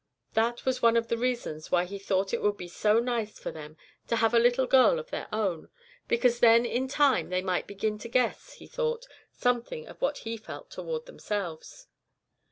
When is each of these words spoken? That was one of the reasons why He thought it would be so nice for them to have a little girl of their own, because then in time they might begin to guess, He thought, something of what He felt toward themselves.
That 0.33 0.65
was 0.65 0.81
one 0.81 0.97
of 0.97 1.09
the 1.09 1.15
reasons 1.19 1.69
why 1.69 1.85
He 1.85 1.99
thought 1.99 2.33
it 2.33 2.41
would 2.41 2.57
be 2.57 2.67
so 2.67 2.99
nice 2.99 3.37
for 3.37 3.51
them 3.51 3.77
to 4.07 4.15
have 4.15 4.33
a 4.33 4.39
little 4.39 4.65
girl 4.65 4.97
of 4.97 5.11
their 5.11 5.27
own, 5.31 5.69
because 6.07 6.39
then 6.39 6.65
in 6.65 6.87
time 6.87 7.29
they 7.29 7.43
might 7.43 7.67
begin 7.67 7.99
to 7.99 8.09
guess, 8.09 8.53
He 8.53 8.65
thought, 8.65 9.07
something 9.31 9.87
of 9.87 10.01
what 10.01 10.23
He 10.25 10.37
felt 10.37 10.71
toward 10.71 11.05
themselves. 11.05 11.85